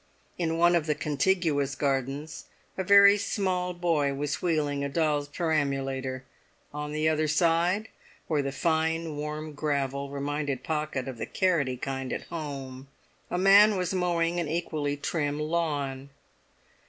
In 0.39 0.57
one 0.57 0.75
of 0.75 0.87
the 0.87 0.95
contiguous 0.95 1.75
gardens 1.75 2.45
a 2.75 2.83
very 2.83 3.19
small 3.19 3.71
boy 3.71 4.15
was 4.15 4.41
wheeling 4.41 4.83
a 4.83 4.89
doll's 4.89 5.27
perambulator; 5.27 6.25
on 6.73 6.91
the 6.91 7.07
other 7.07 7.27
side, 7.27 7.87
where 8.25 8.41
the 8.41 8.51
fine, 8.51 9.15
warm 9.15 9.53
gravel 9.53 10.09
reminded 10.09 10.63
Pocket 10.63 11.07
of 11.07 11.19
the 11.19 11.27
carroty 11.27 11.77
kind 11.79 12.11
at 12.11 12.23
home, 12.29 12.87
a 13.29 13.37
man 13.37 13.77
was 13.77 13.93
mowing 13.93 14.39
an 14.39 14.47
equally 14.47 14.97
trim 14.97 15.39
lawn. 15.39 16.09